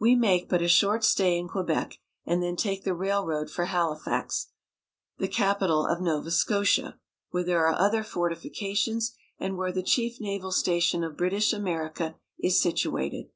We 0.00 0.16
make 0.16 0.48
but 0.48 0.60
a 0.60 0.66
short 0.66 1.04
stay 1.04 1.38
in 1.38 1.46
Quebec, 1.46 1.98
and 2.26 2.42
then 2.42 2.56
take 2.56 2.82
the 2.82 2.96
railroad 2.96 3.48
for 3.48 3.66
Halifax, 3.66 4.48
the 5.18 5.28
capital 5.28 5.86
of 5.86 6.00
Nova 6.00 6.32
Scotia, 6.32 6.98
where 7.30 7.44
there 7.44 7.64
are 7.68 7.78
other 7.78 8.02
fortifications, 8.02 9.14
and 9.38 9.56
where 9.56 9.70
the 9.70 9.84
chief 9.84 10.20
naval 10.20 10.50
station 10.50 11.04
of 11.04 11.16
British 11.16 11.52
America 11.52 12.16
is 12.40 12.60
situated. 12.60 13.26